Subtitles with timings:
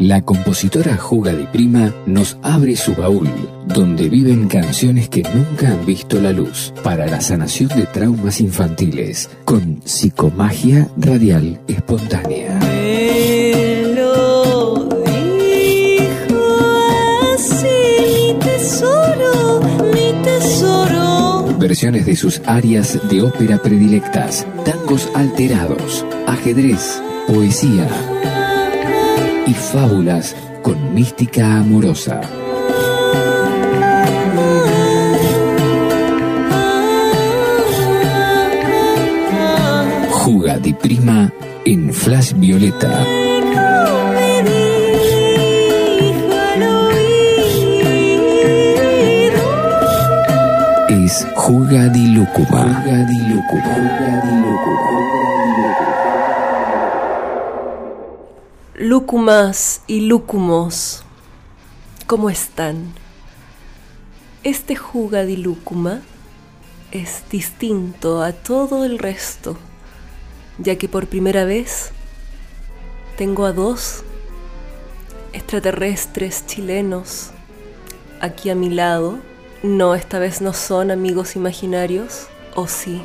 [0.00, 3.28] La compositora Juga Di Prima nos abre su baúl,
[3.66, 9.28] donde viven canciones que nunca han visto la luz, para la sanación de traumas infantiles,
[9.44, 12.77] con psicomagia radial espontánea.
[21.80, 27.88] De sus áreas de ópera predilectas, tangos alterados, ajedrez, poesía
[29.46, 32.20] y fábulas con mística amorosa.
[40.10, 41.32] Juga di Prima
[41.64, 43.17] en Flash Violeta.
[51.48, 52.84] Di Lúcuma.
[58.74, 61.04] Lúcumas y lúcumos,
[62.06, 62.92] ¿cómo están?
[64.44, 66.02] Este juga di lúcuma
[66.90, 69.56] es distinto a todo el resto,
[70.58, 71.92] ya que por primera vez
[73.16, 74.04] tengo a dos
[75.32, 77.30] extraterrestres chilenos
[78.20, 79.18] aquí a mi lado.
[79.62, 83.02] No, esta vez no son amigos imaginarios, o sí.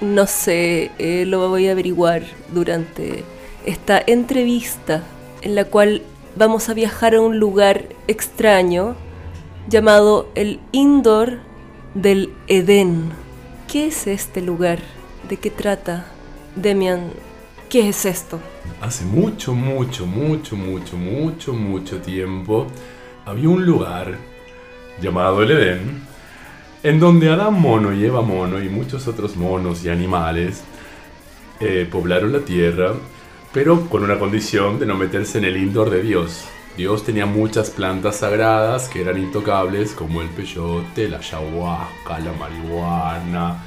[0.00, 3.24] No sé, eh, lo voy a averiguar durante
[3.66, 5.02] esta entrevista
[5.42, 6.02] en la cual
[6.36, 8.94] vamos a viajar a un lugar extraño
[9.68, 11.40] llamado el Indoor
[11.94, 13.10] del Edén.
[13.70, 14.78] ¿Qué es este lugar?
[15.28, 16.06] ¿De qué trata?
[16.54, 17.10] Demian,
[17.68, 18.38] ¿qué es esto?
[18.80, 22.68] Hace mucho, mucho, mucho, mucho, mucho, mucho tiempo
[23.24, 24.16] había un lugar
[25.00, 26.02] llamado el Edén
[26.82, 30.64] en donde Adán Mono y Eva Mono y muchos otros monos y animales
[31.60, 32.94] eh, poblaron la tierra,
[33.52, 36.44] pero con una condición de no meterse en el indoor de Dios.
[36.76, 43.62] Dios tenía muchas plantas sagradas que eran intocables, como el peyote, la ayahuasca, la marihuana,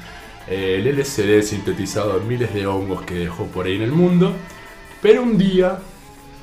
[0.46, 4.34] el LSD sintetizado en miles de hongos que dejó por ahí en el mundo.
[5.00, 5.78] Pero un día,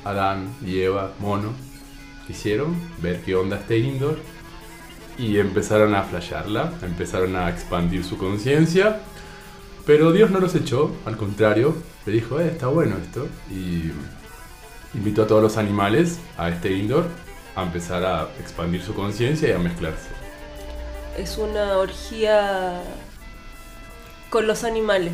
[0.04, 1.52] Adán y Eva, mono,
[2.26, 4.18] quisieron ver qué onda este indoor
[5.18, 9.00] y empezaron a flashearla, empezaron a expandir su conciencia.
[9.86, 11.76] Pero Dios no los echó, al contrario,
[12.06, 13.28] le dijo, eh, está bueno esto.
[13.50, 13.90] Y
[14.96, 17.06] invitó a todos los animales a este indoor
[17.54, 20.08] a empezar a expandir su conciencia y a mezclarse.
[21.18, 22.82] Es una orgía
[24.30, 25.12] con los animales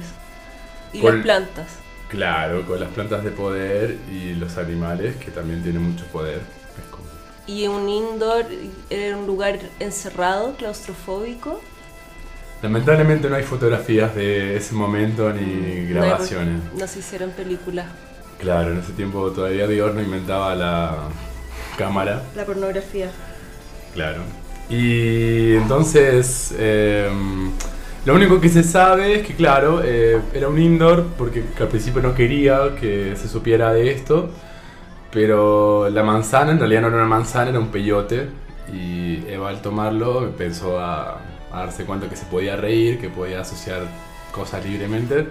[0.92, 1.66] y Con- las plantas.
[2.08, 6.40] Claro, con las plantas de poder y los animales que también tienen mucho poder.
[7.46, 8.46] Y un indoor
[8.90, 11.60] era un lugar encerrado, claustrofóbico.
[12.62, 16.60] Lamentablemente no hay fotografías de ese momento ni grabaciones.
[16.76, 17.86] No, se hicieron películas.
[18.38, 21.08] Claro, en ese tiempo todavía Dios no inventaba la
[21.76, 22.22] cámara.
[22.36, 23.10] La pornografía.
[23.94, 24.22] Claro.
[24.68, 27.50] Y entonces, em,
[28.04, 32.00] lo único que se sabe es que, claro, eh, era un indoor porque al principio
[32.00, 34.30] no quería que se supiera de esto,
[35.12, 38.28] pero la manzana en realidad no era una manzana, era un peyote.
[38.72, 41.20] Y Eva al tomarlo pensó a,
[41.52, 43.82] a darse cuenta que se podía reír, que podía asociar
[44.32, 45.26] cosas libremente.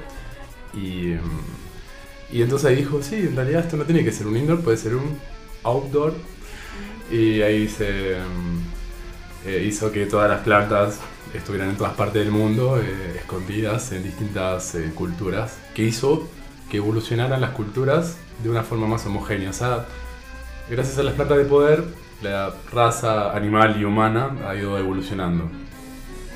[0.74, 1.14] Y,
[2.32, 4.96] y entonces dijo, sí, en realidad esto no tiene que ser un indoor, puede ser
[4.96, 5.18] un
[5.64, 6.14] outdoor.
[7.12, 8.18] Y ahí se
[9.46, 11.00] eh, hizo que todas las plantas
[11.34, 16.28] estuvieran en todas partes del mundo, eh, escondidas en distintas eh, culturas, que hizo
[16.70, 19.50] que evolucionaran las culturas de una forma más homogénea.
[19.50, 19.86] O sea,
[20.70, 21.84] gracias a las plantas de poder,
[22.22, 25.50] la raza animal y humana ha ido evolucionando.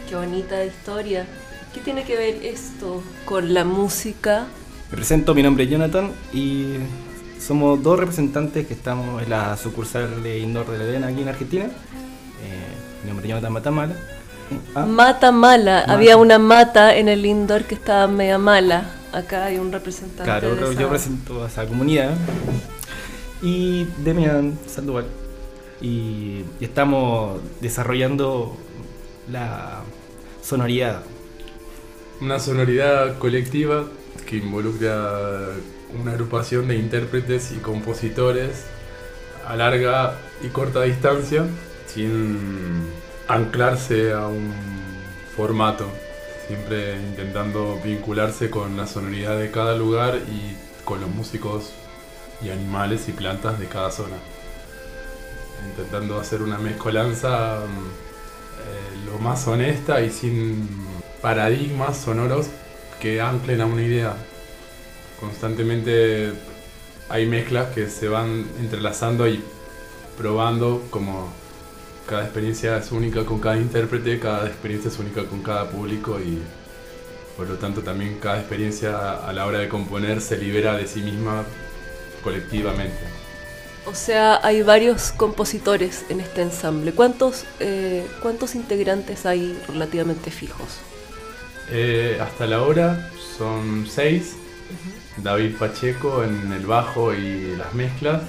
[0.10, 1.26] Qué bonita historia.
[1.74, 4.46] ¿Qué tiene que ver esto con la música?
[4.92, 6.76] Me presento, mi nombre es Jonathan y
[7.40, 11.66] somos dos representantes que estamos en la sucursal de Indoor del Edén aquí en Argentina.
[11.66, 13.96] Eh, mi nombre es Jonathan Matamala.
[14.76, 15.82] Ah, Mata mala.
[15.82, 15.94] Mata.
[15.94, 18.86] Había una mata en el indoor que estaba media mala.
[19.14, 20.24] Acá hay un representante.
[20.24, 22.16] claro, de yo esa- presento a esa comunidad.
[23.42, 25.06] Y Demian Sandoval.
[25.82, 28.58] Y, y estamos desarrollando
[29.32, 29.82] la
[30.42, 31.04] sonoridad.
[32.22, 33.86] una sonoridad colectiva
[34.26, 35.50] que involucra
[36.00, 38.66] una agrupación de intérpretes y compositores
[39.48, 41.46] a larga y corta distancia
[41.88, 42.88] sin
[43.28, 44.54] anclarse a un
[45.36, 45.90] formato,
[46.48, 51.72] siempre intentando vincularse con la sonoridad de cada lugar y con los músicos
[52.42, 54.18] y animales y plantas de cada zona.
[55.70, 58.14] Intentando hacer una mezcolanza mm,
[58.60, 60.68] eh, lo más honesta y sin
[61.22, 62.48] paradigmas sonoros
[63.00, 64.16] que anclen a una idea.
[65.20, 66.34] Constantemente
[67.10, 69.42] hay mezclas que se van entrelazando y
[70.18, 71.32] probando como
[72.06, 76.52] cada experiencia es única con cada intérprete, cada experiencia es única con cada público y
[77.36, 81.02] por lo tanto también cada experiencia a la hora de componer se libera de sí
[81.04, 81.48] misma
[82.22, 83.24] colectivamente.
[83.86, 86.94] O sea, hay varios compositores en este ensamble.
[86.96, 90.86] ¿Cuántos, eh, ¿cuántos integrantes hay relativamente fijos?
[91.68, 94.42] Eh, hasta la hora son seis.
[95.16, 98.24] David Pacheco en el bajo y las mezclas.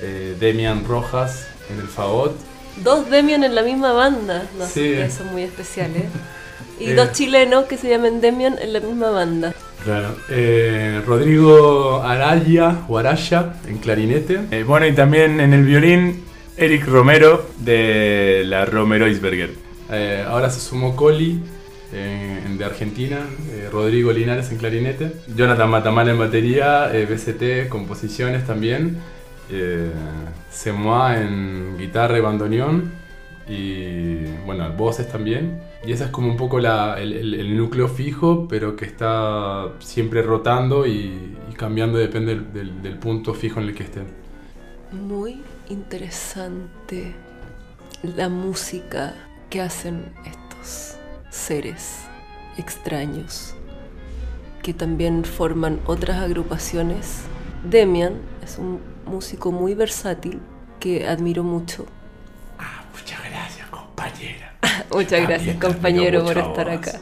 [0.00, 2.36] eh, Demian Rojas en el fagot.
[2.82, 4.44] Dos Demian en la misma banda.
[4.58, 4.94] No Sí.
[4.94, 6.04] sé, son muy especiales.
[6.80, 6.94] Y Eh.
[6.94, 9.54] dos chilenos que se llaman Demian en la misma banda.
[9.84, 10.16] Claro.
[10.28, 14.40] Eh, Rodrigo Araya o Araya en clarinete.
[14.50, 16.24] Eh, bueno, y también en el violín,
[16.56, 19.50] Eric Romero de la Romero Isberger.
[19.92, 21.40] Eh, ahora se sumó Coli
[21.92, 23.20] de Argentina,
[23.52, 28.98] eh, Rodrigo Linares en clarinete, Jonathan Matamala en batería, eh, BCT, composiciones también,
[29.50, 29.90] eh,
[31.20, 32.92] en guitarra y bandoneón
[33.48, 35.60] y bueno, voces también.
[35.86, 39.68] Y esa es como un poco la- el, el- el núcleo fijo, pero que está
[39.80, 44.06] siempre rotando y, y cambiando depende del, del- del punto fijo en el que estén.
[44.92, 47.14] Muy interesante
[48.02, 49.14] la música
[49.50, 50.96] que hacen estos
[51.30, 52.00] seres
[52.56, 53.54] extraños
[54.62, 57.24] que también forman otras agrupaciones.
[57.68, 60.40] Demian es un músico muy versátil
[60.80, 61.86] que admiro mucho.
[62.92, 64.54] Muchas gracias, compañera.
[64.92, 67.00] Muchas También gracias compañero por estar acá.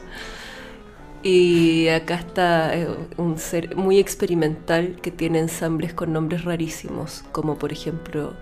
[1.22, 7.58] Y acá está eh, un ser muy experimental que tiene ensambles con nombres rarísimos, como
[7.58, 8.34] por ejemplo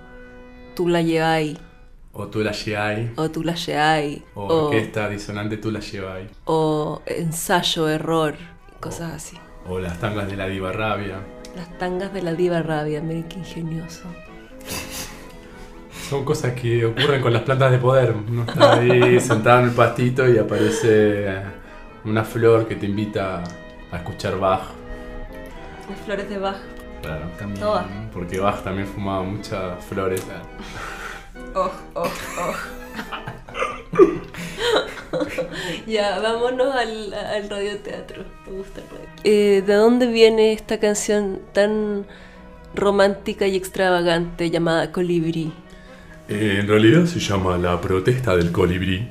[0.75, 1.59] Tula Yeai
[2.13, 7.03] O tú la lleváis, o Tula Yeai o o, orquesta disonante tú la lleváis, o
[7.05, 8.37] ensayo error,
[8.81, 9.37] cosas así.
[9.69, 11.21] o las tangas de la diva rabia.
[11.56, 14.05] Las tangas de la diva rabia, miren qué ingenioso.
[16.08, 18.14] Son cosas que ocurren con las plantas de poder.
[18.29, 21.41] Uno está ahí sentado en el pastito y aparece
[22.05, 23.43] una flor que te invita
[23.93, 24.62] a escuchar Bach.
[25.88, 26.56] Las flores de Bach.
[27.02, 27.61] Claro, También.
[27.61, 27.87] Todas.
[28.12, 30.23] porque Bach también fumaba muchas flores.
[31.55, 32.55] Oh, oh, oh.
[35.87, 38.25] ya, vámonos al, al radioteatro.
[38.47, 39.08] Me gusta el radio.
[39.25, 42.06] Eh, ¿De dónde viene esta canción tan
[42.75, 45.52] romántica y extravagante llamada Colibrí?
[46.29, 49.08] Eh, En realidad se llama La protesta del colibrí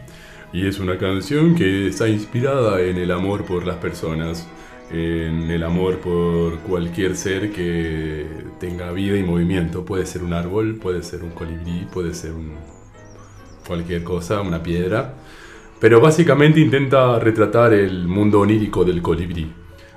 [0.54, 4.48] y es una canción que está inspirada en el amor por las personas,
[4.90, 8.26] en el amor por cualquier ser que
[8.60, 9.86] tenga vida y movimiento.
[9.86, 12.79] Puede ser un árbol, puede ser un colibrí, puede ser un-
[13.70, 15.14] cualquier cosa, una piedra.
[15.80, 19.54] Pero básicamente intenta retratar el mundo onírico del colibrí.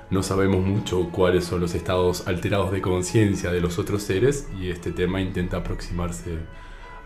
[0.09, 4.69] No sabemos mucho cuáles son los estados alterados de conciencia de los otros seres y
[4.69, 6.37] este tema intenta aproximarse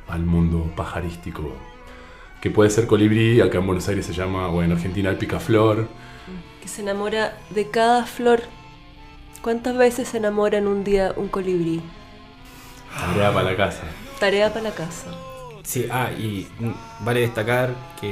[0.07, 1.53] al mundo pajarístico.
[2.41, 5.87] Que puede ser colibrí, acá en Buenos Aires se llama, o en Argentina el picaflor.
[6.61, 8.41] Que se enamora de cada flor.
[9.41, 11.81] ¿Cuántas veces se enamora en un día un colibrí?
[12.93, 13.83] Tarea para la casa.
[14.19, 15.07] Tarea para la casa.
[15.71, 16.71] Sí, ah, y mm,
[17.05, 18.11] vale destacar que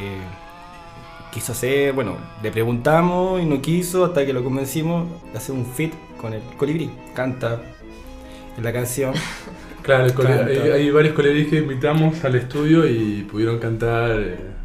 [1.31, 5.65] quiso hacer, bueno, le preguntamos y no quiso hasta que lo convencimos de hacer un
[5.65, 6.91] fit con el colibrí.
[7.13, 7.61] Canta
[8.57, 9.13] en la canción.
[9.83, 10.73] Claro, Canta.
[10.73, 14.19] hay varios colibríes que invitamos al estudio y pudieron cantar.
[14.19, 14.55] eh,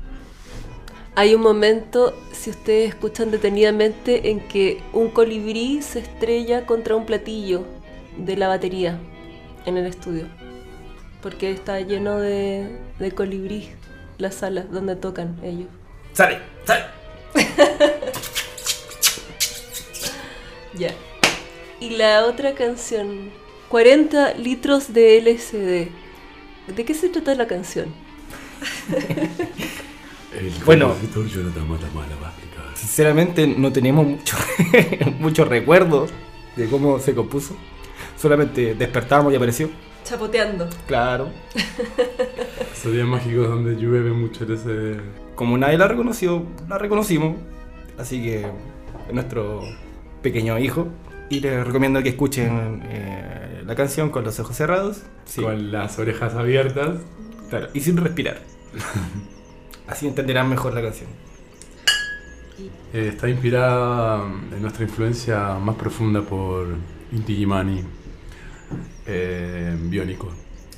[1.15, 7.07] Hay un momento, si ustedes escuchan detenidamente, en que un colibrí se estrella contra un
[7.07, 7.67] platillo
[8.17, 8.99] de la batería
[9.65, 10.31] en el estudio.
[11.23, 13.71] Porque está lleno de, de colibrí
[14.19, 15.69] la sala donde tocan ellos.
[16.13, 16.39] ¡Sale!
[16.65, 16.85] ¡Sale!
[20.75, 20.95] Ya.
[21.81, 23.31] Y la otra canción,
[23.69, 25.89] 40 litros de LSD.
[26.75, 27.93] ¿De qué se trata la canción?
[30.39, 30.95] el Bueno.
[32.75, 34.37] Sinceramente no tenemos mucho,
[35.19, 36.11] muchos recuerdos
[36.57, 37.55] de cómo se compuso.
[38.17, 39.71] Solamente despertamos y apareció.
[40.11, 40.69] Chapoteando.
[40.89, 41.29] Claro.
[42.73, 44.99] Esos días mágicos donde llueve mucho LSD.
[45.37, 47.37] Como nadie la reconoció, la reconocimos.
[47.97, 48.45] Así que
[49.13, 49.63] nuestro
[50.21, 50.89] pequeño hijo.
[51.29, 55.03] Y les recomiendo que escuchen eh, la canción con los ojos cerrados.
[55.27, 56.99] Sí, Con las orejas abiertas.
[57.49, 58.41] claro, y sin respirar.
[59.87, 61.09] Así entenderán mejor la canción.
[62.93, 66.67] Eh, está inspirada en nuestra influencia más profunda por
[67.13, 67.85] Inti Gimani,
[69.07, 70.29] eh, biónico.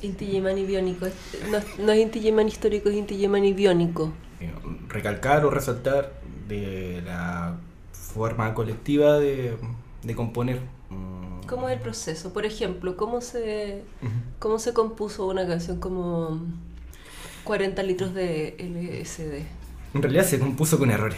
[0.01, 1.07] Inti Gimani biónico.
[1.49, 4.11] No, es- no es Inti Gimani histórico, es Inti Gimani biónico.
[4.41, 4.51] Eh,
[4.89, 7.55] recalcar o resaltar de la
[7.93, 9.55] forma colectiva de,
[10.03, 10.59] de componer.
[10.89, 12.33] Mm, ¿Cómo es el proceso?
[12.33, 13.83] Por ejemplo, ¿cómo se,
[14.39, 16.41] cómo se compuso una canción como
[17.45, 19.45] 40 litros de LSD?
[19.95, 21.17] En realidad se compuso con errores.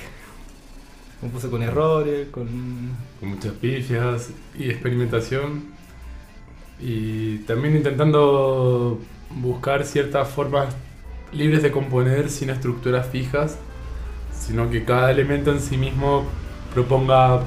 [1.22, 2.48] Compuso con errores, con...
[3.20, 5.74] con muchas pifias y experimentación
[6.79, 10.75] y también intentando buscar ciertas formas
[11.32, 13.58] libres de componer sin estructuras fijas,
[14.32, 16.25] sino que cada elemento en sí mismo
[16.74, 17.41] proponga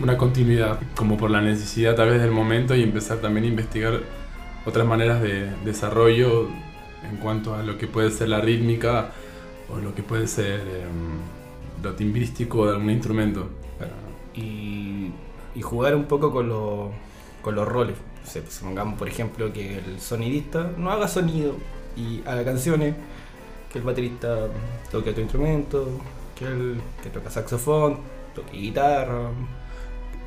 [0.00, 4.00] una continuidad, como por la necesidad tal vez del momento y empezar también a investigar
[4.64, 6.48] otras maneras de desarrollo
[7.08, 9.10] en cuanto a lo que puede ser la rítmica
[9.68, 13.48] o lo que puede ser em, lo timbrístico de algún instrumento.
[14.34, 15.10] y,
[15.60, 16.90] jugar un poco con, los
[17.42, 17.96] con los roles.
[18.48, 21.56] Supongamos, por ejemplo, que el sonidista no haga sonido
[21.96, 22.94] y haga canciones,
[23.70, 24.48] que el baterista
[24.90, 25.88] toque otro instrumento,
[26.38, 27.98] que el que toca saxofón,
[28.34, 29.30] toque guitarra.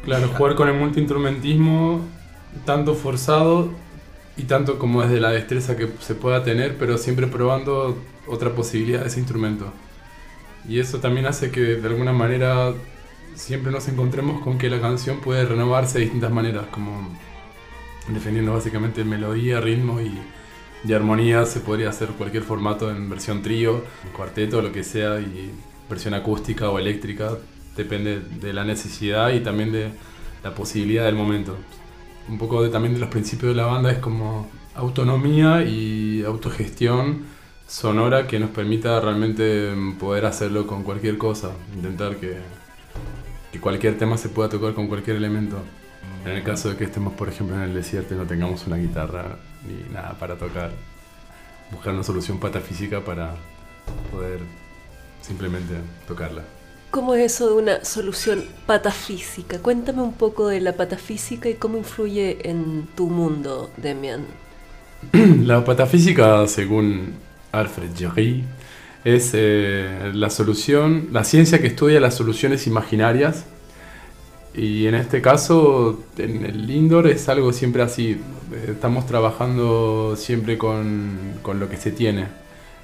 [0.04, 2.02] Claro, jugar con el multiinstrumentismo
[2.66, 3.70] tanto forzado
[4.38, 7.98] y tanto como desde la destreza que se pueda tener, pero siempre probando
[8.28, 9.66] otra posibilidad de ese instrumento.
[10.68, 12.74] Y eso también hace que de alguna manera
[13.36, 17.10] siempre nos encontremos con que la canción puede renovarse de distintas maneras, como
[18.08, 20.12] defendiendo básicamente melodía, ritmo y,
[20.88, 21.46] y armonía.
[21.46, 23.84] Se podría hacer cualquier formato en versión trío,
[24.16, 25.52] cuarteto, lo que sea, y
[25.90, 27.38] versión acústica o eléctrica.
[27.76, 29.92] Depende de la necesidad y también de
[30.44, 31.58] la posibilidad del momento.
[32.30, 37.26] Un poco de, también de los principios de la banda es como autonomía y autogestión
[37.68, 41.52] sonora que nos permita realmente poder hacerlo con cualquier cosa.
[41.76, 42.38] Intentar que,
[43.52, 45.58] que cualquier tema se pueda tocar con cualquier elemento.
[46.26, 48.78] En el caso de que estemos, por ejemplo, en el desierto y no tengamos una
[48.78, 50.72] guitarra ni nada para tocar,
[51.72, 53.36] buscar una solución patafísica para
[54.12, 54.40] poder
[55.22, 55.76] simplemente
[56.08, 56.42] tocarla.
[56.90, 59.60] ¿Cómo es eso de una solución patafísica?
[59.60, 64.26] Cuéntame un poco de la patafísica y cómo influye en tu mundo, Demian.
[65.46, 67.14] La patafísica, según
[67.52, 68.44] Alfred Jarry,
[69.04, 73.46] es eh, la solución, la ciencia que estudia las soluciones imaginarias.
[74.58, 78.22] Y en este caso, en el indoor es algo siempre así.
[78.68, 82.28] Estamos trabajando siempre con, con lo que se tiene.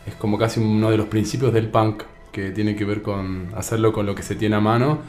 [0.06, 3.94] Es como casi uno de los principios del punk, que tiene que ver con hacerlo
[3.94, 5.00] con lo que se tiene a mano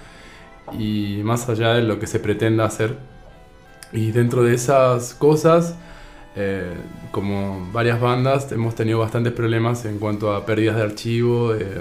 [0.79, 2.97] y más allá de lo que se pretenda hacer.
[3.93, 5.77] Y dentro de esas cosas,
[6.37, 6.73] eh,
[7.11, 11.81] como varias bandas, hemos tenido bastantes problemas en cuanto a pérdidas de archivo, eh,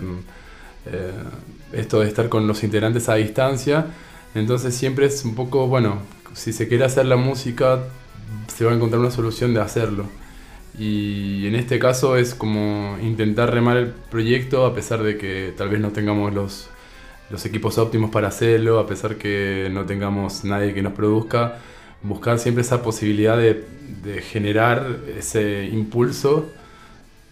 [0.88, 1.12] eh,
[1.74, 3.86] esto de estar con los integrantes a distancia.
[4.36, 6.00] Entonces siempre es un poco, bueno,
[6.34, 7.80] si se quiere hacer la música,
[8.48, 10.06] se va a encontrar una solución de hacerlo.
[10.78, 15.70] Y en este caso es como intentar remar el proyecto a pesar de que tal
[15.70, 16.70] vez no tengamos los,
[17.30, 21.58] los equipos óptimos para hacerlo, a pesar que no tengamos nadie que nos produzca,
[22.04, 23.66] buscar siempre esa posibilidad de,
[24.04, 26.50] de generar ese impulso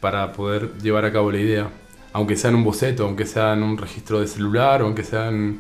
[0.02, 1.70] para poder llevar a cabo la idea.
[2.12, 5.30] Aunque sea en un boceto, aunque sea en un registro de celular, o aunque sea
[5.30, 5.60] en...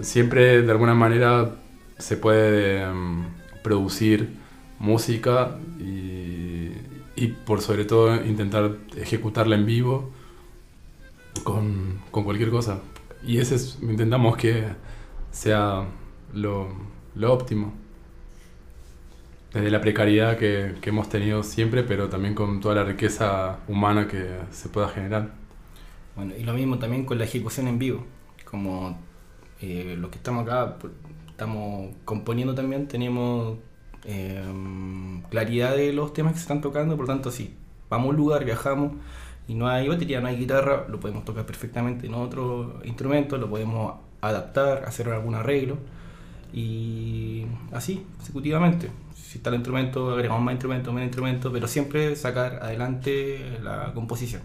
[0.00, 1.56] Siempre de alguna manera
[1.98, 3.24] se puede em,
[3.62, 4.30] producir
[4.78, 10.10] música y, por sobre todo intentar ejecutarla en vivo
[11.44, 12.80] con, con cualquier cosa.
[13.24, 14.64] Y ese es, intentamos que
[15.30, 15.84] sea
[16.34, 16.68] lo,
[17.14, 17.72] lo óptimo.
[19.52, 24.08] Desde la precariedad que, que hemos tenido siempre, pero también con toda la riqueza humana
[24.08, 25.32] que se pueda generar.
[26.16, 28.04] Bueno, y lo mismo también con la ejecución en vivo.
[28.44, 28.98] Como
[29.62, 30.92] eh, los que estamos acá, por-
[31.28, 33.58] estamos componiendo también, tenemos
[34.04, 34.42] eh,
[35.30, 37.54] claridad de los temas que se están tocando, por tanto, si
[37.88, 38.92] vamos a un lugar, viajamos
[39.48, 43.48] y no hay batería, no hay guitarra, lo podemos tocar perfectamente en otro instrumento, lo
[43.48, 45.78] podemos adaptar, hacer algún arreglo
[46.52, 48.90] y así, consecutivamente.
[49.14, 54.42] Si está el instrumento, agregamos más instrumentos, menos instrumentos, pero siempre sacar adelante la composición.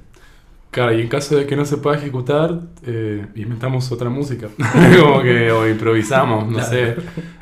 [0.72, 4.48] Claro, y en caso de que no se pueda ejecutar, eh, inventamos otra música.
[5.00, 6.96] Como que, o improvisamos, no sé.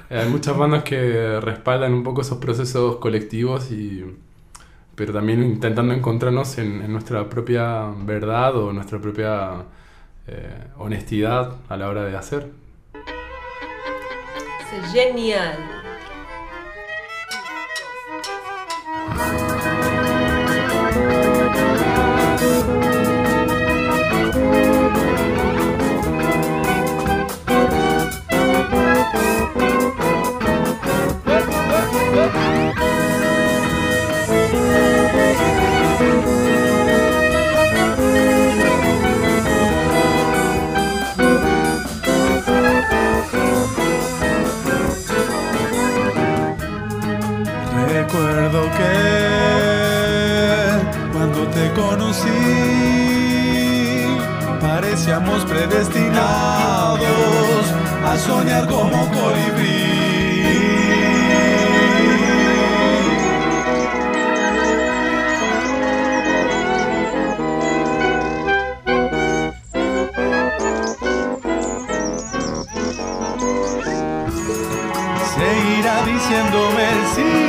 [0.10, 4.05] Hay muchas bandas que respaldan un poco esos procesos colectivos, y,
[4.96, 9.65] pero también intentando encontrarnos en, en nuestra propia verdad o nuestra propia
[10.27, 12.51] eh, honestidad a la hora de hacer.
[14.91, 15.75] genial.
[47.95, 48.93] Recuerdo que
[51.13, 52.27] cuando te conocí
[54.59, 57.01] parecíamos predestinados
[58.03, 59.85] a soñar como colibrí.
[76.05, 77.44] Diciéndome silencio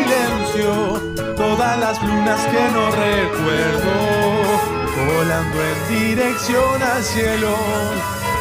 [1.46, 3.94] todas las lunas que no recuerdo,
[5.10, 7.54] volando en dirección al cielo,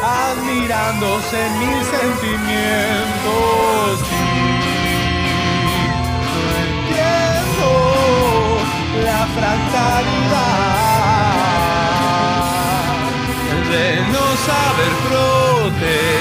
[0.02, 3.92] admirándose mil sentimientos.
[5.70, 5.82] Y
[6.34, 7.70] no entiendo
[9.08, 10.56] la fractalidad
[13.72, 14.92] de no saber
[15.78, 16.16] protestar.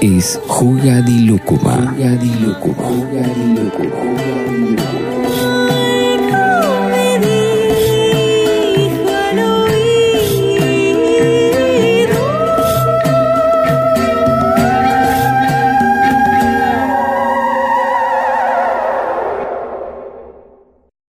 [0.00, 1.94] Es Juga di Lúcuma.